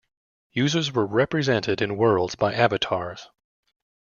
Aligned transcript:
Users 0.53 0.91
were 0.91 1.05
represented 1.05 1.79
in 1.79 1.95
worlds 1.95 2.33
by 2.33 2.55
avatars. 2.55 3.29